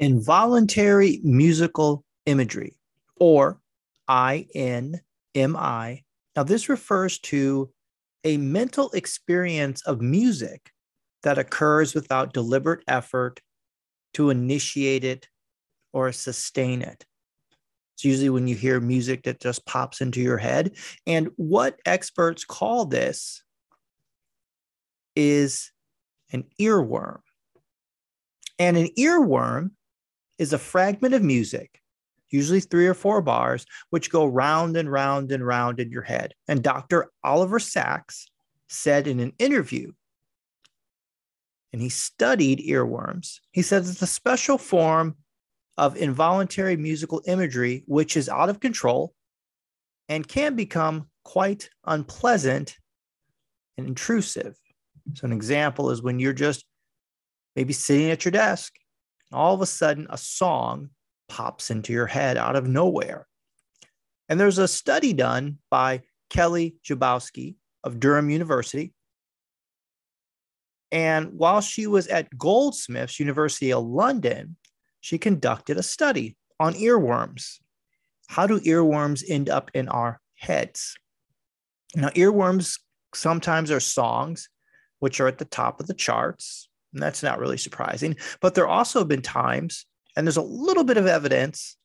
Involuntary 0.00 1.20
musical 1.22 2.04
imagery, 2.26 2.74
or 3.16 3.60
INMI. 4.08 5.00
Now, 6.34 6.42
this 6.42 6.68
refers 6.68 7.18
to 7.20 7.70
a 8.24 8.36
mental 8.38 8.90
experience 8.90 9.82
of 9.82 10.00
music 10.00 10.72
that 11.22 11.38
occurs 11.38 11.94
without 11.94 12.32
deliberate 12.32 12.82
effort 12.88 13.40
to 14.14 14.30
initiate 14.30 15.04
it 15.04 15.28
or 15.92 16.12
sustain 16.12 16.82
it. 16.82 17.04
It's 17.94 18.04
usually 18.04 18.30
when 18.30 18.48
you 18.48 18.56
hear 18.56 18.80
music 18.80 19.24
that 19.24 19.40
just 19.40 19.66
pops 19.66 20.00
into 20.00 20.20
your 20.20 20.38
head. 20.38 20.76
And 21.06 21.28
what 21.36 21.78
experts 21.84 22.44
call 22.44 22.86
this 22.86 23.42
is 25.14 25.72
an 26.32 26.44
earworm. 26.58 27.20
And 28.58 28.76
an 28.78 28.88
earworm 28.98 29.72
is 30.40 30.54
a 30.54 30.58
fragment 30.58 31.12
of 31.12 31.22
music, 31.22 31.82
usually 32.30 32.60
three 32.60 32.86
or 32.86 32.94
four 32.94 33.20
bars, 33.20 33.66
which 33.90 34.10
go 34.10 34.24
round 34.24 34.74
and 34.74 34.90
round 34.90 35.30
and 35.30 35.46
round 35.46 35.78
in 35.78 35.90
your 35.90 36.02
head. 36.02 36.32
And 36.48 36.62
Dr. 36.62 37.10
Oliver 37.22 37.58
Sacks 37.58 38.26
said 38.66 39.06
in 39.06 39.20
an 39.20 39.34
interview, 39.38 39.92
and 41.74 41.82
he 41.82 41.90
studied 41.90 42.58
earworms, 42.60 43.40
he 43.52 43.60
says 43.60 43.90
it's 43.90 44.00
a 44.00 44.06
special 44.06 44.56
form 44.56 45.14
of 45.76 45.96
involuntary 45.96 46.76
musical 46.76 47.22
imagery, 47.26 47.84
which 47.86 48.16
is 48.16 48.30
out 48.30 48.48
of 48.48 48.60
control 48.60 49.12
and 50.08 50.26
can 50.26 50.56
become 50.56 51.08
quite 51.22 51.68
unpleasant 51.84 52.78
and 53.76 53.86
intrusive. 53.86 54.56
So, 55.14 55.26
an 55.26 55.32
example 55.32 55.90
is 55.90 56.02
when 56.02 56.18
you're 56.18 56.32
just 56.32 56.64
maybe 57.56 57.74
sitting 57.74 58.10
at 58.10 58.24
your 58.24 58.32
desk, 58.32 58.79
all 59.32 59.54
of 59.54 59.60
a 59.60 59.66
sudden 59.66 60.06
a 60.10 60.18
song 60.18 60.90
pops 61.28 61.70
into 61.70 61.92
your 61.92 62.06
head 62.06 62.36
out 62.36 62.56
of 62.56 62.66
nowhere. 62.66 63.26
And 64.28 64.38
there's 64.38 64.58
a 64.58 64.68
study 64.68 65.12
done 65.12 65.58
by 65.70 66.02
Kelly 66.28 66.76
Jakubowski 66.84 67.56
of 67.82 68.00
Durham 68.00 68.30
University. 68.30 68.92
And 70.92 71.32
while 71.34 71.60
she 71.60 71.86
was 71.86 72.08
at 72.08 72.36
Goldsmiths 72.36 73.20
University 73.20 73.72
of 73.72 73.84
London, 73.84 74.56
she 75.00 75.18
conducted 75.18 75.76
a 75.76 75.82
study 75.82 76.36
on 76.58 76.74
earworms. 76.74 77.58
How 78.28 78.46
do 78.46 78.60
earworms 78.60 79.24
end 79.28 79.48
up 79.48 79.70
in 79.74 79.88
our 79.88 80.20
heads? 80.36 80.96
Now, 81.94 82.10
earworms 82.10 82.78
sometimes 83.14 83.70
are 83.70 83.80
songs 83.80 84.48
which 85.00 85.20
are 85.20 85.26
at 85.26 85.38
the 85.38 85.44
top 85.44 85.80
of 85.80 85.86
the 85.86 85.94
charts. 85.94 86.68
And 86.92 87.02
that's 87.02 87.22
not 87.22 87.38
really 87.38 87.58
surprising. 87.58 88.16
But 88.40 88.54
there 88.54 88.66
also 88.66 89.00
have 89.00 89.08
been 89.08 89.22
times, 89.22 89.86
and 90.16 90.26
there's 90.26 90.36
a 90.36 90.42
little 90.42 90.84
bit 90.84 90.96
of 90.96 91.06
evidence 91.06 91.76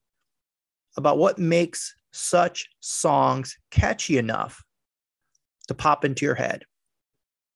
about 0.97 1.17
what 1.17 1.37
makes 1.37 1.95
such 2.11 2.69
songs 2.79 3.57
catchy 3.71 4.17
enough 4.17 4.63
to 5.67 5.73
pop 5.73 6.05
into 6.05 6.25
your 6.25 6.35
head. 6.35 6.63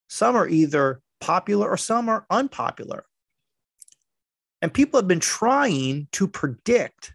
Some 0.08 0.36
are 0.36 0.48
either 0.48 1.00
popular 1.20 1.68
or 1.68 1.76
some 1.76 2.08
are 2.08 2.26
unpopular. 2.30 3.04
And 4.62 4.72
people 4.72 4.98
have 4.98 5.08
been 5.08 5.20
trying 5.20 6.08
to 6.12 6.28
predict 6.28 7.14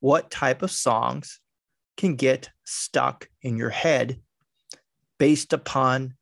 what 0.00 0.30
type 0.30 0.62
of 0.62 0.70
songs 0.70 1.40
can 1.96 2.16
get 2.16 2.50
stuck 2.64 3.28
in 3.42 3.56
your 3.56 3.70
head 3.70 4.20
based 5.18 5.52
upon 5.52 6.14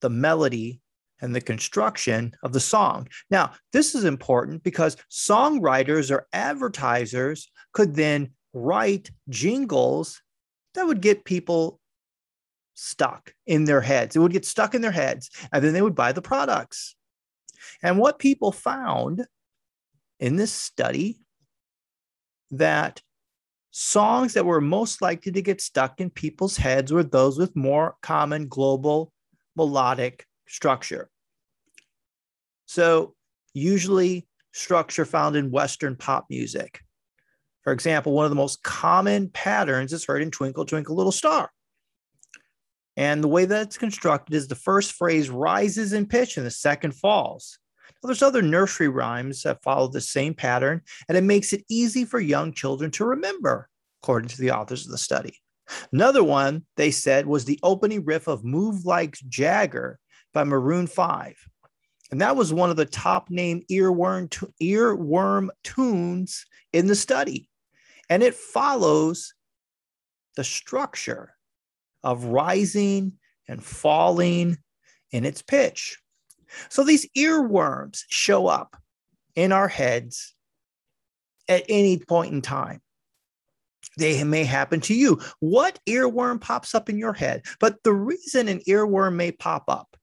the 0.00 0.10
melody 0.10 0.80
and 1.20 1.34
the 1.34 1.40
construction 1.40 2.32
of 2.42 2.52
the 2.52 2.60
song. 2.60 3.08
Now, 3.30 3.52
this 3.72 3.94
is 3.94 4.04
important 4.04 4.62
because 4.62 4.96
songwriters 5.10 6.10
or 6.10 6.26
advertisers 6.32 7.50
could 7.72 7.94
then 7.94 8.30
write 8.52 9.10
jingles 9.28 10.22
that 10.74 10.86
would 10.86 11.00
get 11.00 11.24
people 11.24 11.80
stuck 12.74 13.34
in 13.46 13.64
their 13.64 13.80
heads. 13.80 14.14
It 14.14 14.20
would 14.20 14.32
get 14.32 14.44
stuck 14.44 14.74
in 14.74 14.82
their 14.82 14.92
heads, 14.92 15.30
and 15.52 15.64
then 15.64 15.72
they 15.72 15.82
would 15.82 15.96
buy 15.96 16.12
the 16.12 16.22
products. 16.22 16.94
And 17.82 17.98
what 17.98 18.20
people 18.20 18.52
found 18.52 19.26
in 20.20 20.36
this 20.36 20.52
study 20.52 21.18
that 22.52 23.02
songs 23.72 24.34
that 24.34 24.46
were 24.46 24.60
most 24.60 25.02
likely 25.02 25.32
to 25.32 25.42
get 25.42 25.60
stuck 25.60 26.00
in 26.00 26.10
people's 26.10 26.56
heads 26.56 26.92
were 26.92 27.04
those 27.04 27.38
with 27.38 27.54
more 27.54 27.96
common 28.02 28.48
global 28.48 29.12
melodic 29.56 30.27
structure. 30.48 31.08
So, 32.66 33.14
usually, 33.54 34.26
structure 34.52 35.04
found 35.04 35.36
in 35.36 35.50
Western 35.50 35.96
pop 35.96 36.26
music. 36.28 36.80
For 37.62 37.72
example, 37.72 38.12
one 38.12 38.24
of 38.24 38.30
the 38.30 38.36
most 38.36 38.62
common 38.62 39.28
patterns 39.30 39.92
is 39.92 40.04
heard 40.04 40.22
in 40.22 40.30
Twinkle, 40.30 40.64
Twinkle, 40.64 40.96
Little 40.96 41.12
Star. 41.12 41.50
And 42.96 43.22
the 43.22 43.28
way 43.28 43.44
that's 43.44 43.78
constructed 43.78 44.34
is 44.34 44.48
the 44.48 44.54
first 44.54 44.92
phrase 44.92 45.30
rises 45.30 45.92
in 45.92 46.06
pitch 46.06 46.36
and 46.36 46.44
the 46.44 46.50
second 46.50 46.92
falls. 46.94 47.58
Now, 48.02 48.08
there's 48.08 48.22
other 48.22 48.42
nursery 48.42 48.88
rhymes 48.88 49.42
that 49.42 49.62
follow 49.62 49.88
the 49.88 50.00
same 50.00 50.34
pattern, 50.34 50.82
and 51.08 51.16
it 51.16 51.24
makes 51.24 51.52
it 51.52 51.64
easy 51.68 52.04
for 52.04 52.20
young 52.20 52.52
children 52.52 52.90
to 52.92 53.04
remember, 53.04 53.68
according 54.02 54.28
to 54.30 54.40
the 54.40 54.50
authors 54.50 54.84
of 54.84 54.92
the 54.92 54.98
study. 54.98 55.38
Another 55.92 56.24
one 56.24 56.64
they 56.76 56.90
said 56.90 57.26
was 57.26 57.44
the 57.44 57.60
opening 57.62 58.04
riff 58.04 58.26
of 58.26 58.44
Move 58.44 58.84
Like 58.84 59.16
Jagger 59.28 59.98
by 60.38 60.44
Maroon 60.44 60.86
5. 60.86 61.34
And 62.12 62.20
that 62.20 62.36
was 62.36 62.52
one 62.52 62.70
of 62.70 62.76
the 62.76 62.86
top 62.86 63.28
name 63.28 63.64
earworm, 63.68 64.30
earworm 64.62 65.48
tunes 65.64 66.46
in 66.72 66.86
the 66.86 66.94
study. 66.94 67.50
And 68.08 68.22
it 68.22 68.36
follows 68.36 69.34
the 70.36 70.44
structure 70.44 71.34
of 72.04 72.26
rising 72.26 73.14
and 73.48 73.64
falling 73.64 74.58
in 75.10 75.24
its 75.24 75.42
pitch. 75.42 75.98
So 76.68 76.84
these 76.84 77.08
earworms 77.16 78.04
show 78.08 78.46
up 78.46 78.76
in 79.34 79.50
our 79.50 79.66
heads 79.66 80.36
at 81.48 81.64
any 81.68 81.98
point 81.98 82.32
in 82.32 82.42
time. 82.42 82.80
They 83.96 84.22
may 84.22 84.44
happen 84.44 84.80
to 84.82 84.94
you. 84.94 85.20
What 85.40 85.80
earworm 85.88 86.40
pops 86.40 86.76
up 86.76 86.88
in 86.88 86.96
your 86.96 87.12
head? 87.12 87.44
But 87.58 87.82
the 87.82 87.92
reason 87.92 88.46
an 88.46 88.60
earworm 88.68 89.14
may 89.16 89.32
pop 89.32 89.64
up 89.66 89.97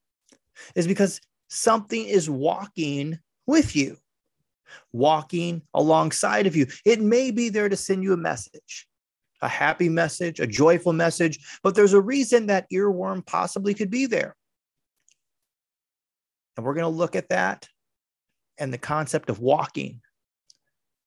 is 0.74 0.86
because 0.86 1.20
something 1.48 2.04
is 2.04 2.28
walking 2.28 3.18
with 3.46 3.76
you, 3.76 3.96
walking 4.92 5.62
alongside 5.74 6.46
of 6.46 6.56
you. 6.56 6.66
It 6.84 7.00
may 7.00 7.30
be 7.30 7.48
there 7.48 7.68
to 7.68 7.76
send 7.76 8.02
you 8.02 8.12
a 8.12 8.18
message, 8.18 8.86
a 9.42 9.48
happy 9.48 9.88
message, 9.88 10.40
a 10.40 10.46
joyful 10.46 10.92
message, 10.92 11.38
but 11.62 11.74
there's 11.74 11.92
a 11.92 12.00
reason 12.00 12.46
that 12.46 12.66
earworm 12.72 13.24
possibly 13.24 13.74
could 13.74 13.90
be 13.90 14.06
there. 14.06 14.34
And 16.56 16.64
we're 16.64 16.74
going 16.74 16.84
to 16.84 16.88
look 16.88 17.16
at 17.16 17.28
that 17.28 17.68
and 18.58 18.72
the 18.72 18.78
concept 18.78 19.30
of 19.30 19.40
walking. 19.40 20.00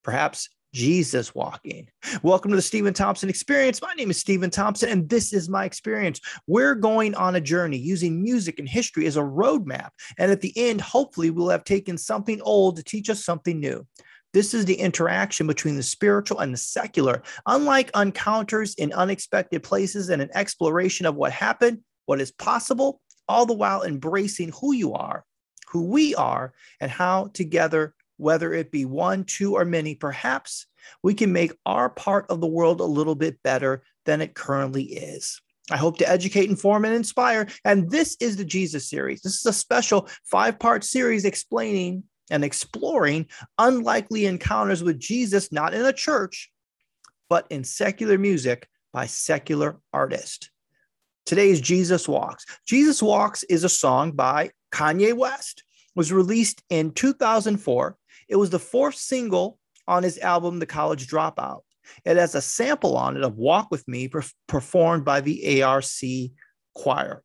Perhaps 0.04 0.50
Jesus 0.74 1.34
walking. 1.34 1.88
Welcome 2.22 2.52
to 2.52 2.56
the 2.56 2.62
Steven 2.62 2.94
Thompson 2.94 3.28
Experience. 3.28 3.81
My 3.81 3.94
name 3.94 4.12
is 4.12 4.19
Steven 4.19 4.52
Thompson, 4.52 4.90
and 4.90 5.09
this 5.09 5.34
is 5.34 5.50
my 5.50 5.66
experience. 5.66 6.22
We're 6.46 6.75
going 6.75 7.16
on 7.16 7.35
a 7.35 7.41
journey 7.41 7.78
using 7.78 8.22
music 8.22 8.59
and 8.59 8.69
history 8.69 9.08
as 9.08 9.18
a 9.18 9.22
roadmap. 9.22 9.90
And 10.19 10.31
at 10.31 10.41
the 10.41 10.53
end, 10.56 10.81
hopefully, 10.81 11.31
we'll 11.31 11.50
have 11.50 11.63
taken 11.63 11.97
something 11.97 12.40
old 12.41 12.75
to 12.75 12.84
teach 12.84 13.09
us 13.09 13.25
something 13.25 13.59
new. 13.59 13.85
This 14.31 14.53
is 14.53 14.66
the 14.66 14.75
interaction 14.75 15.47
between 15.47 15.75
the 15.75 15.81
spiritual 15.81 16.40
and 16.40 16.53
the 16.53 16.58
secular. 16.58 17.24
Unlike 17.47 17.90
encounters 17.96 18.75
in 18.75 18.94
unexpected 18.94 19.63
places 19.63 20.09
and 20.09 20.22
an 20.22 20.29
exploration 20.35 21.08
of 21.08 21.16
what 21.16 21.31
happened, 21.31 21.79
what 22.06 22.22
is 22.22 22.31
possible, 22.31 23.02
all 23.28 23.47
the 23.47 23.56
while 23.56 23.81
embracing 23.81 24.52
who 24.62 24.74
you 24.74 24.94
are, 24.94 25.25
who 25.72 25.85
we 25.85 26.13
are, 26.13 26.53
and 26.79 26.91
how 26.91 27.31
together 27.34 27.96
whether 28.20 28.54
it 28.54 28.72
be 28.72 28.86
one, 28.86 29.24
two, 29.24 29.56
or 29.56 29.66
many, 29.66 29.96
perhaps 29.96 30.68
we 31.02 31.14
can 31.14 31.32
make 31.32 31.54
our 31.66 31.90
part 31.90 32.26
of 32.30 32.42
the 32.42 32.48
world 32.48 32.82
a 32.82 32.86
little 32.86 33.16
bit 33.16 33.42
better 33.44 33.84
than 34.06 34.22
it 34.22 34.36
currently 34.36 34.84
is. 34.84 35.42
I 35.72 35.78
hope 35.78 35.98
to 36.00 36.10
educate, 36.10 36.50
inform, 36.50 36.86
and 36.86 36.94
inspire. 36.94 37.48
And 37.64 37.90
this 37.90 38.18
is 38.20 38.38
the 38.38 38.46
Jesus 38.46 38.90
series. 38.90 39.22
This 39.22 39.40
is 39.40 39.46
a 39.46 39.54
special 39.54 40.10
five 40.26 40.60
part 40.60 40.84
series 40.84 41.26
explaining 41.26 42.04
and 42.30 42.44
exploring 42.44 43.28
unlikely 43.58 44.26
encounters 44.26 44.84
with 44.84 45.00
Jesus, 45.00 45.52
not 45.52 45.74
in 45.74 45.86
a 45.86 45.94
church, 45.94 46.52
but 47.30 47.48
in 47.50 47.64
secular 47.64 48.18
music 48.18 48.68
by 48.92 49.06
secular 49.06 49.78
artists. 49.94 50.50
Today's 51.26 51.62
Jesus 51.62 52.08
Walks. 52.08 52.46
Jesus 52.66 53.04
Walks 53.04 53.44
is 53.44 53.64
a 53.64 53.70
song 53.70 54.12
by 54.12 54.50
Kanye 54.72 55.14
West. 55.14 55.64
Was 55.96 56.14
released 56.14 56.64
in 56.70 56.91
2004 56.91 57.97
it 58.30 58.36
was 58.36 58.52
the 58.52 58.59
fourth 58.59 58.96
single 58.96 59.59
on 59.88 60.03
his 60.03 60.20
album, 60.20 60.59
The 60.59 60.68
College 60.68 61.08
Dropout. 61.08 61.62
It 62.06 62.16
has 62.16 62.36
a 62.36 62.41
sample 62.41 62.96
on 62.96 63.18
it 63.18 63.24
of 63.24 63.38
Walk 63.38 63.72
With 63.72 63.88
Me 63.88 64.09
performed 64.47 65.03
by 65.03 65.22
the 65.22 65.64
ARC 65.64 65.84
choir. 66.76 67.24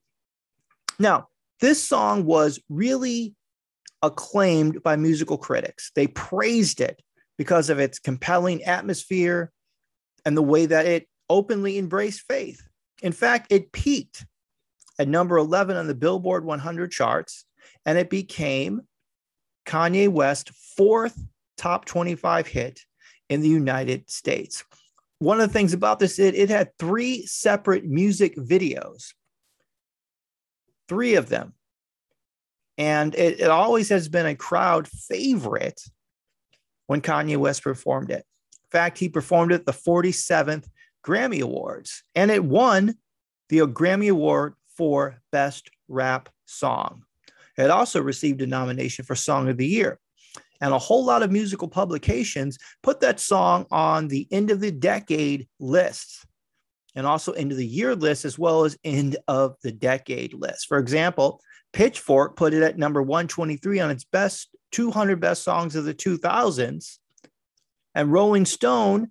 Now, 0.99 1.29
this 1.61 1.87
song 1.87 2.25
was 2.25 2.61
really 2.71 3.35
acclaimed 4.03 4.83
by 4.83 4.97
musical 4.97 5.37
critics. 5.37 5.93
They 5.95 6.07
praised 6.07 6.81
it 6.81 7.03
because 7.37 7.69
of 7.69 7.79
its 7.79 7.99
compelling 7.99 8.65
atmosphere 8.65 9.53
and 10.25 10.37
the 10.37 10.43
way 10.43 10.65
that 10.65 10.87
it 10.87 11.07
openly 11.29 11.77
embraced 11.77 12.23
faith. 12.27 12.63
In 13.03 13.13
fact, 13.13 13.49
it 13.51 13.73
peaked 13.73 14.25
at 14.99 15.09
number 15.09 15.37
11 15.37 15.77
on 15.77 15.87
the 15.87 15.95
Billboard 15.95 16.45
100 16.45 16.91
charts, 16.91 17.45
and 17.87 17.99
it 17.99 18.11
became 18.11 18.83
Kanye 19.67 20.09
West's 20.09 20.75
fourth 20.77 21.19
top 21.57 21.85
25 21.85 22.47
hit 22.47 22.81
in 23.29 23.41
the 23.41 23.49
United 23.49 24.11
States. 24.11 24.65
One 25.19 25.41
of 25.41 25.49
the 25.49 25.53
things 25.53 25.73
about 25.73 25.99
this, 25.99 26.19
it, 26.19 26.35
it 26.35 26.51
had 26.51 26.71
three 26.79 27.25
separate 27.27 27.85
music 27.85 28.37
videos, 28.37 29.15
three 30.89 31.15
of 31.15 31.29
them. 31.29 31.55
And 32.77 33.15
it, 33.15 33.41
it 33.41 33.51
always 33.51 33.89
has 33.91 34.09
been 34.09 34.27
a 34.27 34.35
crowd 34.35 34.89
favorite 34.89 35.81
when 36.87 37.01
Kanye 37.01 37.37
West 37.37 37.63
performed 37.63 38.11
it. 38.11 38.27
In 38.65 38.71
fact, 38.71 38.99
he 38.99 39.09
performed 39.09 39.53
it 39.53 39.61
at 39.61 39.67
the 39.67 39.73
47th 39.73 40.67
Grammy 41.07 41.41
Awards, 41.41 42.03
and 42.15 42.31
it 42.31 42.45
won 42.45 42.97
the 43.49 43.59
Grammy 43.59 44.11
Award 44.11 44.55
for 44.77 45.21
Best 45.31 45.71
Rap 45.87 46.29
Song. 46.47 47.05
It 47.57 47.71
also 47.71 48.03
received 48.03 48.43
a 48.43 48.47
nomination 48.47 49.05
for 49.05 49.15
Song 49.15 49.49
of 49.49 49.57
the 49.57 49.67
Year. 49.67 49.99
And 50.61 50.73
a 50.73 50.79
whole 50.79 51.05
lot 51.05 51.23
of 51.23 51.31
musical 51.31 51.69
publications 51.69 52.59
put 52.83 53.01
that 53.01 53.21
song 53.21 53.67
on 53.71 54.09
the 54.09 54.27
end 54.31 54.51
of 54.51 54.61
the 54.61 54.73
decade 54.73 55.49
lists 55.59 56.25
and 56.95 57.07
also 57.07 57.33
end 57.33 57.51
of 57.51 57.59
the 57.59 57.67
year 57.67 57.95
list 57.95 58.25
as 58.25 58.39
well 58.39 58.65
as 58.65 58.79
end 58.85 59.17
of 59.27 59.57
the 59.63 59.73
decade 59.73 60.33
list. 60.33 60.67
For 60.67 60.79
example, 60.79 61.41
Pitchfork 61.73 62.37
put 62.37 62.55
it 62.55 62.63
at 62.63 62.79
number 62.79 63.03
123 63.03 63.81
on 63.81 63.91
its 63.91 64.05
best 64.05 64.49
200 64.73 65.21
best 65.21 65.43
songs 65.43 65.77
of 65.77 65.85
the 65.85 65.95
2000s. 65.95 66.99
And 67.95 68.13
Rolling 68.13 68.47
Stone 68.47 69.11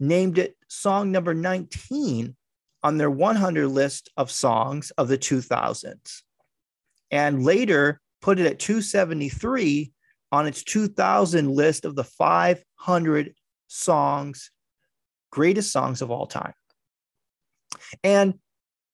named 0.00 0.38
it 0.38 0.56
song 0.68 1.12
number 1.12 1.32
19 1.32 2.36
on 2.82 2.98
their 2.98 3.10
100 3.10 3.68
list 3.68 4.10
of 4.16 4.30
songs 4.30 4.90
of 4.92 5.08
the 5.08 5.18
2000s. 5.18 6.22
And 7.12 7.44
later 7.44 8.00
put 8.20 8.40
it 8.40 8.46
at 8.46 8.58
273 8.58 9.92
on 10.32 10.46
its 10.46 10.64
2000 10.64 11.50
list 11.50 11.84
of 11.84 11.94
the 11.94 12.04
500 12.04 13.34
songs, 13.68 14.50
greatest 15.30 15.70
songs 15.70 16.02
of 16.02 16.10
all 16.10 16.26
time. 16.26 16.54
And 18.02 18.34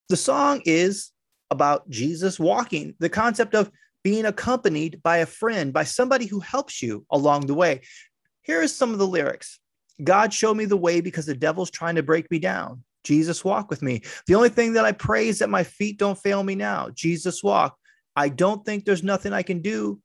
the 0.08 0.16
song 0.16 0.62
is 0.64 1.12
about 1.50 1.88
Jesus 1.88 2.38
walking, 2.38 2.94
the 2.98 3.08
concept 3.08 3.54
of 3.54 3.70
being 4.02 4.26
accompanied 4.26 5.02
by 5.02 5.18
a 5.18 5.26
friend, 5.26 5.72
by 5.72 5.84
somebody 5.84 6.26
who 6.26 6.40
helps 6.40 6.82
you 6.82 7.06
along 7.10 7.46
the 7.46 7.54
way. 7.54 7.82
Here 8.42 8.62
are 8.62 8.68
some 8.68 8.92
of 8.92 8.98
the 8.98 9.06
lyrics 9.06 9.60
God 10.02 10.32
showed 10.32 10.56
me 10.56 10.64
the 10.64 10.76
way 10.76 11.00
because 11.00 11.26
the 11.26 11.34
devil's 11.34 11.70
trying 11.70 11.96
to 11.96 12.02
break 12.02 12.30
me 12.30 12.38
down. 12.38 12.84
Jesus, 13.04 13.44
walk 13.44 13.70
with 13.70 13.82
me. 13.82 14.02
The 14.26 14.34
only 14.34 14.48
thing 14.48 14.74
that 14.74 14.84
I 14.84 14.92
pray 14.92 15.28
is 15.28 15.38
that 15.38 15.50
my 15.50 15.64
feet 15.64 15.98
don't 15.98 16.18
fail 16.18 16.42
me 16.42 16.54
now. 16.54 16.90
Jesus, 16.94 17.42
walk. 17.42 17.76
I 18.18 18.30
don't 18.30 18.66
think 18.66 18.84
there's 18.84 19.04
nothing 19.04 19.32
I 19.32 19.44
can 19.44 19.62
do 19.62 20.00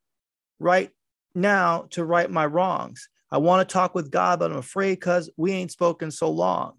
right 0.60 0.92
now 1.34 1.88
to 1.90 2.06
right 2.06 2.30
my 2.30 2.46
wrongs. 2.46 3.10
I 3.32 3.40
want 3.40 3.68
to 3.68 3.74
talk 3.74 3.96
with 3.96 4.12
God, 4.12 4.38
but 4.38 4.52
I'm 4.52 4.58
afraid 4.58 5.00
because 5.00 5.32
we 5.36 5.52
ain't 5.52 5.72
spoken 5.72 6.12
so 6.12 6.30
long. 6.30 6.74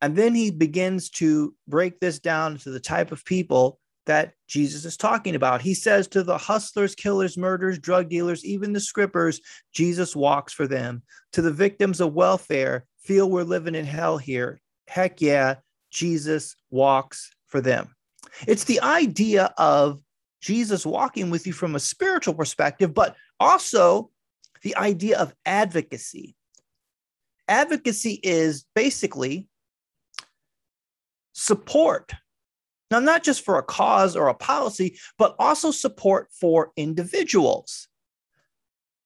And 0.00 0.14
then 0.14 0.32
he 0.32 0.52
begins 0.52 1.10
to 1.10 1.56
break 1.66 1.98
this 1.98 2.20
down 2.20 2.58
to 2.58 2.70
the 2.70 2.78
type 2.78 3.10
of 3.10 3.24
people 3.24 3.80
that 4.06 4.34
Jesus 4.46 4.84
is 4.84 4.96
talking 4.96 5.34
about. 5.34 5.60
He 5.60 5.74
says 5.74 6.06
to 6.08 6.22
the 6.22 6.38
hustlers, 6.38 6.94
killers, 6.94 7.36
murderers, 7.36 7.80
drug 7.80 8.08
dealers, 8.08 8.44
even 8.44 8.72
the 8.72 8.78
scrippers, 8.78 9.40
Jesus 9.72 10.14
walks 10.14 10.52
for 10.52 10.68
them. 10.68 11.02
To 11.32 11.42
the 11.42 11.52
victims 11.52 12.00
of 12.00 12.14
welfare, 12.14 12.86
feel 13.00 13.28
we're 13.28 13.42
living 13.42 13.74
in 13.74 13.86
hell 13.86 14.18
here. 14.18 14.60
Heck 14.86 15.20
yeah, 15.20 15.56
Jesus 15.90 16.54
walks 16.70 17.34
for 17.48 17.60
them. 17.60 17.96
It's 18.46 18.64
the 18.64 18.80
idea 18.80 19.52
of 19.58 20.00
Jesus 20.40 20.86
walking 20.86 21.30
with 21.30 21.46
you 21.46 21.52
from 21.52 21.74
a 21.74 21.80
spiritual 21.80 22.34
perspective, 22.34 22.94
but 22.94 23.16
also 23.40 24.10
the 24.62 24.76
idea 24.76 25.18
of 25.18 25.34
advocacy. 25.44 26.36
Advocacy 27.48 28.20
is 28.22 28.64
basically 28.74 29.48
support 31.32 32.12
now, 32.90 33.00
not 33.00 33.22
just 33.22 33.44
for 33.44 33.58
a 33.58 33.62
cause 33.62 34.16
or 34.16 34.28
a 34.28 34.34
policy, 34.34 34.98
but 35.18 35.36
also 35.38 35.70
support 35.70 36.28
for 36.32 36.72
individuals. 36.76 37.88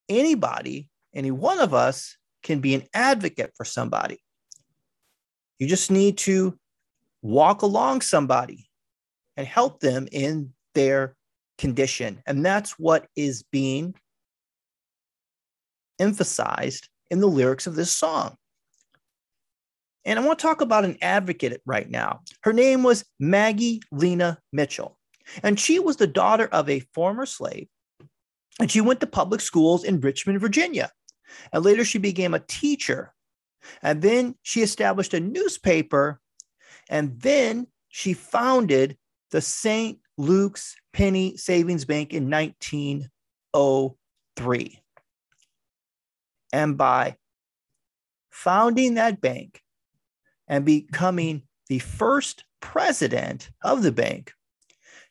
Anybody, 0.09 0.89
any 1.15 1.31
one 1.31 1.59
of 1.59 1.75
us 1.75 2.17
can 2.43 2.61
be 2.61 2.75
an 2.75 2.85
advocate 2.95 3.53
for 3.57 3.65
somebody. 3.65 4.23
You 5.59 5.67
just 5.67 5.91
need 5.91 6.19
to 6.19 6.59
walk 7.23 7.63
along 7.63 8.01
somebody 8.03 8.69
and 9.37 9.47
help 9.47 9.81
them 9.81 10.09
in 10.13 10.53
their 10.75 11.17
condition. 11.59 12.23
And 12.27 12.45
that's 12.45 12.79
what 12.79 13.07
is 13.17 13.45
being 13.51 13.95
emphasized 15.99 16.89
in 17.11 17.21
the 17.21 17.29
lyrics 17.29 17.67
of 17.67 17.75
this 17.75 17.93
song. 17.93 18.37
And 20.05 20.19
I 20.19 20.25
want 20.25 20.39
to 20.39 20.43
talk 20.43 20.61
about 20.61 20.85
an 20.85 20.99
advocate 21.01 21.63
right 21.65 21.89
now. 21.89 22.21
Her 22.43 22.53
name 22.53 22.83
was 22.83 23.05
Maggie 23.21 23.81
Lena 23.93 24.39
Mitchell. 24.53 24.99
And 25.43 25.59
she 25.59 25.79
was 25.79 25.97
the 25.97 26.07
daughter 26.09 26.49
of 26.51 26.69
a 26.69 26.81
former 26.93 27.27
slave. 27.27 27.69
And 28.59 28.71
she 28.71 28.81
went 28.81 29.01
to 29.01 29.07
public 29.07 29.41
schools 29.41 29.85
in 29.85 30.01
Richmond, 30.01 30.41
Virginia. 30.41 30.91
And 31.53 31.65
later 31.65 31.85
she 31.85 31.99
became 31.99 32.35
a 32.35 32.41
teacher. 32.41 33.15
And 33.83 34.03
then 34.03 34.35
she 34.43 34.63
established 34.63 35.15
a 35.15 35.21
newspaper. 35.21 36.21
And 36.91 37.21
then 37.21 37.69
she 37.89 38.13
founded 38.13 38.99
the 39.33 39.41
St. 39.41 39.99
Luke's 40.17 40.77
Penny 40.93 41.37
Savings 41.37 41.85
Bank 41.85 42.13
in 42.13 42.31
1903. 42.31 44.79
And 46.53 46.79
by 46.79 47.17
founding 48.31 48.95
that 48.95 49.21
bank, 49.21 49.61
and 50.49 50.65
becoming 50.65 51.43
the 51.69 51.79
first 51.79 52.43
president 52.61 53.51
of 53.65 53.83
the 53.83 53.93
bank, 53.93 54.33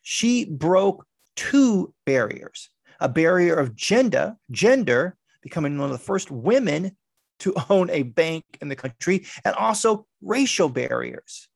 she 0.02 0.44
broke 0.44 1.06
two 1.36 1.94
barriers 2.06 2.68
a 3.00 3.08
barrier 3.08 3.54
of 3.56 3.74
gender, 3.74 4.36
gender, 4.52 5.16
becoming 5.42 5.76
one 5.76 5.90
of 5.90 5.98
the 5.98 6.00
first 6.04 6.30
women 6.30 6.96
to 7.40 7.52
own 7.68 7.90
a 7.90 8.04
bank 8.04 8.44
in 8.60 8.68
the 8.68 8.76
country, 8.76 9.26
and 9.44 9.56
also 9.56 10.06
racial 10.20 10.68
barriers. 10.68 11.48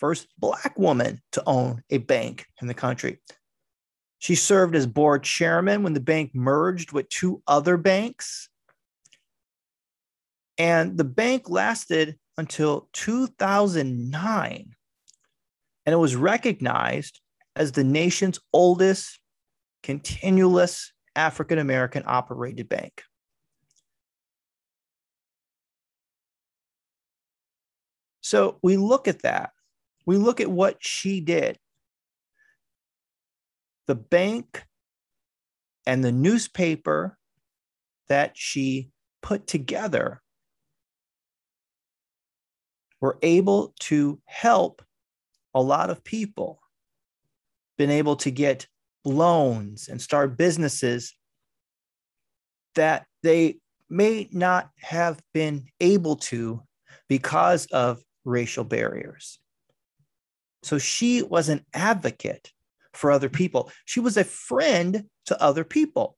First 0.00 0.28
Black 0.38 0.78
woman 0.78 1.20
to 1.32 1.42
own 1.46 1.84
a 1.90 1.98
bank 1.98 2.46
in 2.62 2.68
the 2.68 2.74
country. 2.74 3.20
She 4.18 4.34
served 4.34 4.74
as 4.74 4.86
board 4.86 5.22
chairman 5.22 5.82
when 5.82 5.92
the 5.92 6.00
bank 6.00 6.34
merged 6.34 6.90
with 6.90 7.10
two 7.10 7.42
other 7.46 7.76
banks. 7.76 8.48
And 10.56 10.96
the 10.96 11.04
bank 11.04 11.50
lasted 11.50 12.18
until 12.38 12.88
2009. 12.94 14.74
And 15.86 15.92
it 15.92 15.96
was 15.96 16.16
recognized 16.16 17.20
as 17.54 17.72
the 17.72 17.84
nation's 17.84 18.40
oldest 18.54 19.18
continuous 19.82 20.92
African 21.14 21.58
American 21.58 22.04
operated 22.06 22.70
bank. 22.70 23.02
So 28.22 28.58
we 28.62 28.78
look 28.78 29.06
at 29.06 29.22
that. 29.22 29.50
We 30.06 30.16
look 30.16 30.40
at 30.40 30.50
what 30.50 30.78
she 30.80 31.20
did. 31.20 31.58
The 33.86 33.94
bank 33.94 34.64
and 35.86 36.04
the 36.04 36.12
newspaper 36.12 37.16
that 38.08 38.32
she 38.34 38.90
put 39.22 39.46
together 39.46 40.20
were 43.00 43.18
able 43.22 43.74
to 43.80 44.20
help 44.26 44.82
a 45.54 45.62
lot 45.62 45.90
of 45.90 46.04
people, 46.04 46.60
been 47.78 47.90
able 47.90 48.16
to 48.16 48.30
get 48.30 48.66
loans 49.04 49.88
and 49.88 50.00
start 50.00 50.36
businesses 50.36 51.14
that 52.74 53.06
they 53.22 53.56
may 53.88 54.28
not 54.30 54.70
have 54.76 55.18
been 55.34 55.66
able 55.80 56.16
to 56.16 56.62
because 57.08 57.66
of 57.66 58.00
racial 58.24 58.64
barriers. 58.64 59.39
So 60.62 60.78
she 60.78 61.22
was 61.22 61.48
an 61.48 61.64
advocate 61.74 62.52
for 62.92 63.10
other 63.10 63.28
people. 63.28 63.70
She 63.84 64.00
was 64.00 64.16
a 64.16 64.24
friend 64.24 65.04
to 65.26 65.42
other 65.42 65.64
people. 65.64 66.16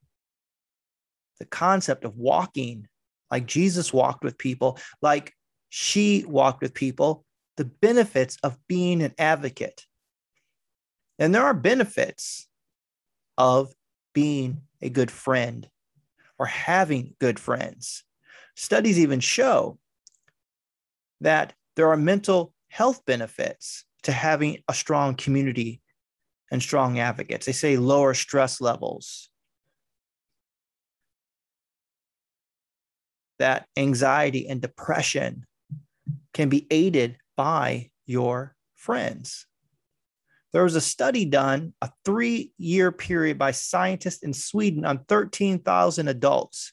The 1.38 1.46
concept 1.46 2.04
of 2.04 2.16
walking 2.16 2.88
like 3.30 3.46
Jesus 3.46 3.92
walked 3.92 4.22
with 4.22 4.36
people, 4.36 4.78
like 5.00 5.32
she 5.70 6.24
walked 6.26 6.60
with 6.60 6.74
people 6.74 7.24
the 7.56 7.64
benefits 7.64 8.38
of 8.42 8.56
being 8.68 9.02
an 9.02 9.14
advocate. 9.18 9.86
And 11.18 11.34
there 11.34 11.44
are 11.44 11.54
benefits 11.54 12.48
of 13.36 13.72
being 14.14 14.62
a 14.80 14.88
good 14.88 15.10
friend 15.10 15.68
or 16.38 16.46
having 16.46 17.14
good 17.20 17.38
friends. 17.38 18.04
Studies 18.54 18.98
even 18.98 19.20
show 19.20 19.78
that 21.20 21.52
there 21.76 21.88
are 21.90 21.96
mental 21.96 22.52
health 22.68 23.04
benefits 23.04 23.84
to 24.04 24.12
having 24.12 24.58
a 24.68 24.74
strong 24.74 25.14
community 25.14 25.80
and 26.50 26.62
strong 26.62 26.98
advocates. 26.98 27.46
They 27.46 27.52
say 27.52 27.76
lower 27.76 28.14
stress 28.14 28.60
levels, 28.60 29.30
that 33.38 33.66
anxiety 33.76 34.46
and 34.46 34.60
depression 34.60 35.46
can 36.34 36.48
be 36.48 36.66
aided 36.70 37.16
by 37.36 37.90
your 38.06 38.54
friends. 38.74 39.46
There 40.52 40.64
was 40.64 40.76
a 40.76 40.80
study 40.80 41.24
done, 41.24 41.72
a 41.80 41.90
three 42.04 42.52
year 42.58 42.92
period 42.92 43.38
by 43.38 43.52
scientists 43.52 44.22
in 44.22 44.34
Sweden 44.34 44.84
on 44.84 45.04
13,000 45.08 46.08
adults, 46.08 46.72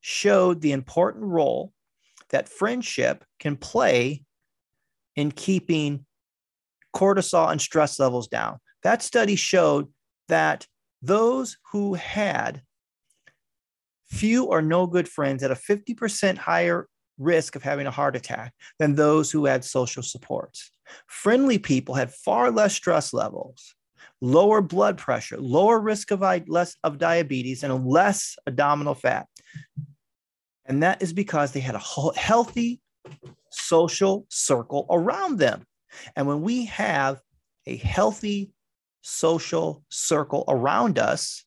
showed 0.00 0.60
the 0.60 0.72
important 0.72 1.24
role 1.24 1.72
that 2.30 2.48
friendship 2.48 3.24
can 3.40 3.56
play 3.56 4.22
in 5.16 5.32
keeping 5.32 6.05
cortisol 6.96 7.50
and 7.50 7.60
stress 7.60 7.98
levels 7.98 8.28
down. 8.28 8.58
That 8.82 9.02
study 9.02 9.36
showed 9.36 9.88
that 10.28 10.66
those 11.02 11.58
who 11.72 11.94
had 11.94 12.62
few 14.08 14.44
or 14.44 14.62
no 14.62 14.86
good 14.86 15.08
friends 15.08 15.42
had 15.42 15.50
a 15.50 15.56
50% 15.56 16.38
higher 16.38 16.88
risk 17.18 17.56
of 17.56 17.62
having 17.62 17.86
a 17.86 17.90
heart 17.90 18.16
attack 18.16 18.52
than 18.78 18.94
those 18.94 19.30
who 19.30 19.46
had 19.46 19.64
social 19.64 20.02
supports. 20.02 20.70
Friendly 21.06 21.58
people 21.58 21.94
had 21.94 22.12
far 22.12 22.50
less 22.50 22.74
stress 22.74 23.12
levels, 23.12 23.74
lower 24.20 24.62
blood 24.62 24.96
pressure, 24.96 25.38
lower 25.38 25.80
risk 25.80 26.10
of 26.10 26.20
less 26.48 26.76
of 26.84 26.98
diabetes, 26.98 27.62
and 27.62 27.86
less 27.86 28.36
abdominal 28.46 28.94
fat. 28.94 29.26
And 30.64 30.82
that 30.82 31.02
is 31.02 31.12
because 31.12 31.52
they 31.52 31.60
had 31.60 31.74
a 31.74 32.12
healthy 32.16 32.80
social 33.50 34.26
circle 34.28 34.86
around 34.90 35.38
them. 35.38 35.64
And 36.14 36.26
when 36.26 36.42
we 36.42 36.66
have 36.66 37.20
a 37.66 37.76
healthy 37.76 38.52
social 39.02 39.84
circle 39.88 40.44
around 40.48 40.98
us, 40.98 41.44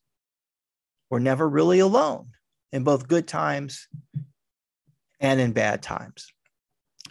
we're 1.10 1.18
never 1.18 1.48
really 1.48 1.80
alone 1.80 2.28
in 2.72 2.84
both 2.84 3.08
good 3.08 3.26
times 3.26 3.88
and 5.18 5.40
in 5.40 5.52
bad 5.52 5.82
times. 5.82 6.32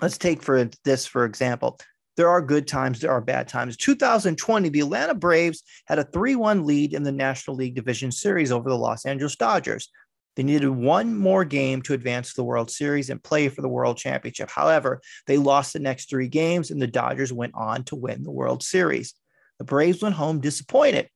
Let's 0.01 0.17
take 0.17 0.41
for 0.41 0.69
this, 0.85 1.05
for 1.05 1.25
example, 1.25 1.79
there 2.15 2.29
are 2.29 2.41
good 2.41 2.67
times, 2.67 2.99
there 2.99 3.11
are 3.11 3.21
bad 3.21 3.47
times. 3.47 3.77
2020, 3.77 4.69
the 4.69 4.81
Atlanta 4.81 5.13
Braves 5.13 5.63
had 5.85 5.99
a 5.99 6.03
3 6.03 6.35
1 6.35 6.65
lead 6.65 6.93
in 6.93 7.03
the 7.03 7.11
National 7.11 7.55
League 7.55 7.75
Division 7.75 8.11
Series 8.11 8.51
over 8.51 8.69
the 8.69 8.77
Los 8.77 9.05
Angeles 9.05 9.35
Dodgers. 9.35 9.89
They 10.35 10.43
needed 10.43 10.69
one 10.69 11.17
more 11.17 11.43
game 11.43 11.81
to 11.83 11.93
advance 11.93 12.29
to 12.29 12.35
the 12.35 12.43
World 12.43 12.71
Series 12.71 13.09
and 13.09 13.21
play 13.21 13.49
for 13.49 13.61
the 13.61 13.69
World 13.69 13.97
Championship. 13.97 14.49
However, 14.49 15.01
they 15.27 15.37
lost 15.37 15.73
the 15.73 15.79
next 15.79 16.09
three 16.09 16.27
games, 16.27 16.71
and 16.71 16.81
the 16.81 16.87
Dodgers 16.87 17.33
went 17.33 17.53
on 17.55 17.83
to 17.85 17.95
win 17.95 18.23
the 18.23 18.31
World 18.31 18.63
Series. 18.63 19.13
The 19.57 19.65
Braves 19.65 20.01
went 20.01 20.15
home 20.15 20.39
disappointed. 20.39 21.09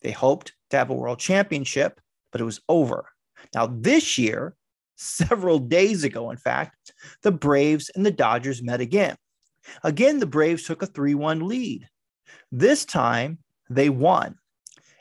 They 0.00 0.12
hoped 0.12 0.52
to 0.70 0.78
have 0.78 0.90
a 0.90 0.94
World 0.94 1.18
Championship, 1.18 2.00
but 2.32 2.40
it 2.40 2.44
was 2.44 2.60
over. 2.68 3.10
Now, 3.54 3.66
this 3.66 4.16
year, 4.18 4.54
several 4.96 5.58
days 5.58 6.04
ago, 6.04 6.30
in 6.30 6.36
fact, 6.36 6.92
the 7.22 7.32
Braves 7.32 7.90
and 7.94 8.06
the 8.06 8.10
Dodgers 8.10 8.62
met 8.62 8.80
again. 8.80 9.16
Again, 9.82 10.20
the 10.20 10.26
Braves 10.26 10.64
took 10.64 10.82
a 10.82 10.86
3 10.86 11.14
1 11.14 11.46
lead. 11.46 11.88
This 12.52 12.84
time, 12.84 13.38
they 13.68 13.88
won, 13.88 14.36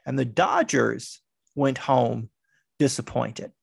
and 0.06 0.18
the 0.18 0.26
Dodgers 0.26 1.22
went 1.56 1.78
home 1.78 2.30
disappointed. 2.84 3.54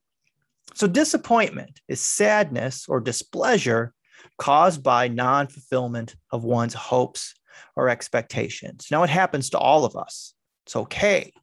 So, 0.72 0.86
disappointment 0.86 1.78
is 1.88 2.00
sadness 2.00 2.86
or 2.88 3.00
displeasure 3.00 3.92
caused 4.38 4.82
by 4.82 5.08
non 5.08 5.46
fulfillment 5.46 6.16
of 6.32 6.42
one's 6.42 6.72
hopes 6.72 7.34
or 7.76 7.90
expectations. 7.90 8.86
Now, 8.90 9.02
it 9.02 9.10
happens 9.10 9.50
to 9.50 9.58
all 9.58 9.84
of 9.84 9.94
us. 9.94 10.32
It's 10.64 10.74
okay. 10.74 11.34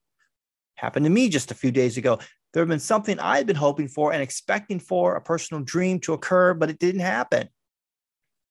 Happened 0.73 1.05
to 1.05 1.11
me 1.11 1.29
just 1.29 1.51
a 1.51 1.55
few 1.61 1.71
days 1.71 1.97
ago. 1.97 2.17
There 2.51 2.63
had 2.63 2.69
been 2.69 2.79
something 2.79 3.19
I 3.19 3.37
had 3.37 3.45
been 3.45 3.55
hoping 3.55 3.89
for 3.89 4.11
and 4.11 4.23
expecting 4.23 4.79
for 4.79 5.15
a 5.15 5.21
personal 5.21 5.61
dream 5.61 5.99
to 5.99 6.13
occur, 6.13 6.55
but 6.55 6.71
it 6.71 6.79
didn't 6.79 7.01
happen. 7.01 7.47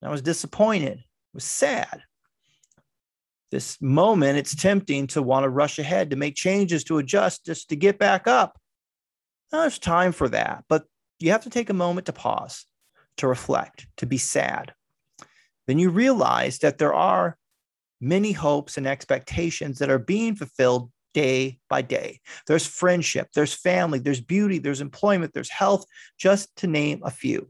I 0.05 0.11
was 0.11 0.23
disappointed. 0.23 0.99
It 0.99 1.35
was 1.35 1.43
sad. 1.43 2.03
This 3.51 3.77
moment, 3.81 4.39
it's 4.39 4.55
tempting 4.55 5.09
to 5.09 5.23
want 5.23 5.43
to 5.43 5.49
rush 5.49 5.81
ahead, 5.81 6.11
to 6.11 6.17
make 6.17 6.37
changes, 6.37 6.85
to 6.85 6.99
adjust, 6.99 7.45
just 7.45 7.71
to 7.71 7.77
get 7.77 7.99
back 7.99 8.29
up. 8.29 8.57
Now, 9.53 9.61
there's 9.61 9.79
time 9.79 10.13
for 10.13 10.29
that, 10.31 10.65
but 10.69 10.85
you 11.19 11.31
have 11.31 11.45
to 11.45 11.51
take 11.51 11.71
a 11.71 11.75
moment 11.75 12.07
to 12.07 12.13
pause, 12.13 12.67
to 13.19 13.29
reflect, 13.29 13.87
to 13.99 14.07
be 14.07 14.19
sad. 14.19 14.75
Then 15.67 15.79
you 15.79 15.91
realize 15.91 16.59
that 16.59 16.79
there 16.79 16.95
are 16.95 17.37
many 18.01 18.33
hopes 18.33 18.77
and 18.77 18.87
expectations 18.87 19.79
that 19.79 19.91
are 19.91 19.99
being 19.99 20.35
fulfilled 20.37 20.91
day 21.15 21.59
by 21.71 21.81
day. 21.81 22.21
There's 22.47 22.67
friendship, 22.67 23.29
there's 23.35 23.55
family, 23.55 23.99
there's 23.99 24.21
beauty, 24.21 24.59
there's 24.59 24.83
employment, 24.83 25.33
there's 25.33 25.51
health, 25.51 25.87
just 26.19 26.55
to 26.57 26.67
name 26.67 27.01
a 27.05 27.11
few. 27.11 27.49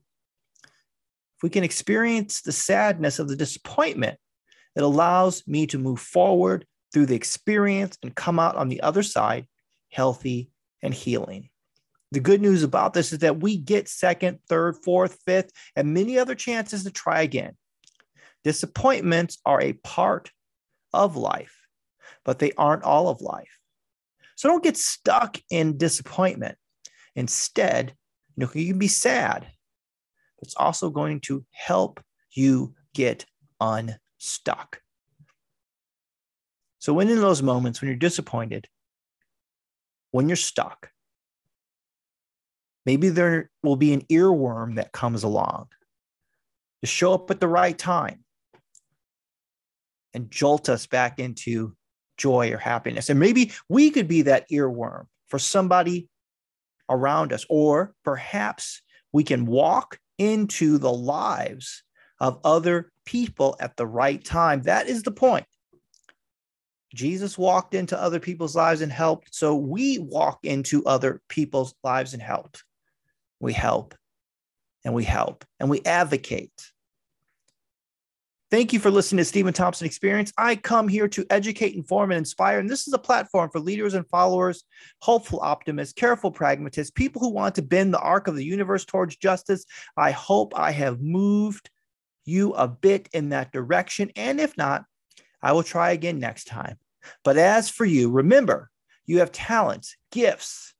If 1.36 1.42
we 1.42 1.50
can 1.50 1.64
experience 1.64 2.42
the 2.42 2.52
sadness 2.52 3.18
of 3.18 3.28
the 3.28 3.36
disappointment, 3.36 4.18
it 4.76 4.82
allows 4.82 5.42
me 5.46 5.66
to 5.68 5.78
move 5.78 6.00
forward 6.00 6.66
through 6.92 7.06
the 7.06 7.16
experience 7.16 7.98
and 8.02 8.14
come 8.14 8.38
out 8.38 8.56
on 8.56 8.68
the 8.68 8.82
other 8.82 9.02
side 9.02 9.46
healthy 9.90 10.50
and 10.82 10.94
healing. 10.94 11.48
The 12.12 12.20
good 12.20 12.40
news 12.40 12.62
about 12.62 12.94
this 12.94 13.12
is 13.12 13.18
that 13.20 13.40
we 13.40 13.56
get 13.56 13.88
second, 13.88 14.38
third, 14.48 14.76
fourth, 14.84 15.18
fifth, 15.26 15.50
and 15.74 15.92
many 15.92 16.18
other 16.18 16.34
chances 16.34 16.84
to 16.84 16.90
try 16.90 17.22
again. 17.22 17.56
Disappointments 18.44 19.38
are 19.44 19.60
a 19.60 19.72
part 19.72 20.30
of 20.92 21.16
life 21.16 21.66
but 22.26 22.40
they 22.40 22.52
aren't 22.58 22.82
all 22.82 23.08
of 23.08 23.22
life. 23.22 23.58
So 24.34 24.48
don't 24.48 24.64
get 24.64 24.76
stuck 24.76 25.38
in 25.48 25.78
disappointment. 25.78 26.58
Instead, 27.14 27.94
you 28.36 28.44
know, 28.44 28.50
you 28.52 28.66
can 28.66 28.78
be 28.78 28.88
sad. 28.88 29.46
It's 30.42 30.56
also 30.56 30.90
going 30.90 31.20
to 31.20 31.46
help 31.52 32.02
you 32.32 32.74
get 32.92 33.24
unstuck. 33.60 34.82
So 36.80 36.92
when 36.92 37.08
in 37.08 37.20
those 37.20 37.42
moments 37.42 37.80
when 37.80 37.88
you're 37.88 37.96
disappointed, 37.96 38.66
when 40.10 40.28
you're 40.28 40.36
stuck, 40.36 40.90
maybe 42.86 43.10
there 43.10 43.50
will 43.62 43.76
be 43.76 43.92
an 43.92 44.02
earworm 44.02 44.76
that 44.76 44.92
comes 44.92 45.24
along 45.24 45.66
to 46.80 46.86
show 46.86 47.12
up 47.12 47.30
at 47.30 47.40
the 47.40 47.48
right 47.48 47.76
time 47.76 48.24
and 50.14 50.30
jolt 50.30 50.68
us 50.68 50.86
back 50.86 51.18
into 51.18 51.76
joy 52.16 52.50
or 52.50 52.58
happiness. 52.58 53.10
And 53.10 53.20
maybe 53.20 53.52
we 53.68 53.90
could 53.90 54.08
be 54.08 54.22
that 54.22 54.48
earworm 54.50 55.06
for 55.28 55.38
somebody 55.38 56.08
around 56.88 57.32
us, 57.32 57.44
or 57.50 57.92
perhaps 58.04 58.80
we 59.12 59.24
can 59.24 59.44
walk 59.44 59.98
into 60.18 60.78
the 60.78 60.92
lives 60.92 61.82
of 62.20 62.40
other 62.44 62.92
people 63.04 63.56
at 63.60 63.76
the 63.76 63.86
right 63.86 64.24
time. 64.24 64.62
That 64.62 64.88
is 64.88 65.02
the 65.02 65.10
point. 65.10 65.44
Jesus 66.94 67.36
walked 67.36 67.74
into 67.74 68.00
other 68.00 68.20
people's 68.20 68.56
lives 68.56 68.80
and 68.80 68.90
helped. 68.90 69.34
So 69.34 69.54
we 69.56 69.98
walk 69.98 70.38
into 70.44 70.84
other 70.86 71.20
people's 71.28 71.74
lives 71.84 72.14
and 72.14 72.22
help. 72.22 72.56
We 73.40 73.52
help 73.52 73.94
and 74.84 74.94
we 74.94 75.04
help 75.04 75.44
and 75.60 75.68
we 75.68 75.82
advocate 75.84 76.52
Thank 78.48 78.72
you 78.72 78.78
for 78.78 78.92
listening 78.92 79.18
to 79.18 79.24
Steven 79.24 79.52
Thompson 79.52 79.86
Experience. 79.86 80.32
I 80.38 80.54
come 80.54 80.86
here 80.86 81.08
to 81.08 81.26
educate, 81.30 81.74
inform, 81.74 82.12
and 82.12 82.18
inspire. 82.18 82.60
And 82.60 82.70
this 82.70 82.86
is 82.86 82.94
a 82.94 82.98
platform 82.98 83.50
for 83.50 83.58
leaders 83.58 83.94
and 83.94 84.08
followers, 84.08 84.62
hopeful 85.02 85.40
optimists, 85.40 85.92
careful 85.92 86.30
pragmatists, 86.30 86.92
people 86.92 87.20
who 87.20 87.30
want 87.30 87.56
to 87.56 87.62
bend 87.62 87.92
the 87.92 87.98
arc 87.98 88.28
of 88.28 88.36
the 88.36 88.44
universe 88.44 88.84
towards 88.84 89.16
justice. 89.16 89.64
I 89.96 90.12
hope 90.12 90.56
I 90.56 90.70
have 90.70 91.00
moved 91.00 91.70
you 92.24 92.52
a 92.52 92.68
bit 92.68 93.08
in 93.12 93.30
that 93.30 93.50
direction. 93.50 94.12
And 94.14 94.40
if 94.40 94.56
not, 94.56 94.84
I 95.42 95.50
will 95.50 95.64
try 95.64 95.90
again 95.90 96.20
next 96.20 96.44
time. 96.44 96.78
But 97.24 97.38
as 97.38 97.68
for 97.68 97.84
you, 97.84 98.12
remember, 98.12 98.70
you 99.06 99.18
have 99.18 99.32
talents, 99.32 99.96
gifts, 100.12 100.72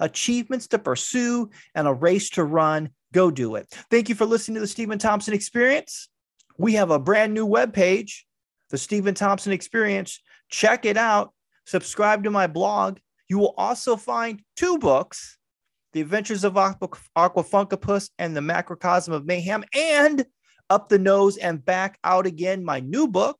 achievements 0.00 0.66
to 0.68 0.78
pursue, 0.78 1.50
and 1.74 1.86
a 1.86 1.92
race 1.92 2.30
to 2.30 2.44
run. 2.44 2.90
Go 3.12 3.30
do 3.30 3.54
it. 3.56 3.72
Thank 3.90 4.08
you 4.08 4.14
for 4.14 4.24
listening 4.26 4.54
to 4.56 4.60
the 4.60 4.66
Steven 4.66 4.98
Thompson 4.98 5.34
Experience. 5.34 6.08
We 6.58 6.74
have 6.74 6.90
a 6.90 6.98
brand 6.98 7.34
new 7.34 7.46
webpage, 7.46 8.22
the 8.70 8.78
Steven 8.78 9.14
Thompson 9.14 9.52
Experience. 9.52 10.20
Check 10.48 10.84
it 10.84 10.96
out. 10.96 11.32
Subscribe 11.66 12.24
to 12.24 12.30
my 12.30 12.46
blog. 12.46 12.98
You 13.28 13.38
will 13.38 13.54
also 13.56 13.96
find 13.96 14.42
two 14.56 14.78
books 14.78 15.38
The 15.92 16.00
Adventures 16.00 16.44
of 16.44 16.54
Aquafunkapus 16.54 18.10
and 18.18 18.36
The 18.36 18.40
Macrocosm 18.40 19.12
of 19.12 19.24
Mayhem, 19.24 19.64
and 19.74 20.24
Up 20.68 20.88
the 20.88 20.98
Nose 20.98 21.36
and 21.36 21.64
Back 21.64 21.98
Out 22.04 22.26
Again, 22.26 22.64
my 22.64 22.80
new 22.80 23.08
book. 23.08 23.38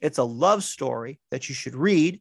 It's 0.00 0.18
a 0.18 0.24
love 0.24 0.64
story 0.64 1.20
that 1.30 1.48
you 1.48 1.54
should 1.54 1.74
read. 1.74 2.20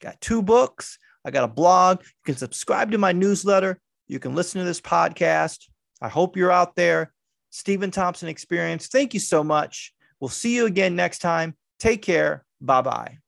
Got 0.00 0.20
two 0.20 0.42
books. 0.42 0.98
I 1.26 1.32
got 1.32 1.44
a 1.44 1.48
blog. 1.48 2.00
You 2.02 2.24
can 2.24 2.36
subscribe 2.36 2.92
to 2.92 2.98
my 2.98 3.12
newsletter. 3.12 3.80
You 4.06 4.20
can 4.20 4.34
listen 4.36 4.60
to 4.60 4.64
this 4.64 4.80
podcast. 4.80 5.68
I 6.00 6.08
hope 6.08 6.36
you're 6.36 6.52
out 6.52 6.76
there. 6.76 7.12
Steven 7.50 7.90
Thompson 7.90 8.28
Experience, 8.28 8.86
thank 8.86 9.12
you 9.12 9.20
so 9.20 9.42
much. 9.42 9.92
We'll 10.20 10.28
see 10.28 10.54
you 10.54 10.66
again 10.66 10.94
next 10.94 11.18
time. 11.18 11.56
Take 11.80 12.02
care. 12.02 12.44
Bye 12.60 12.82
bye. 12.82 13.18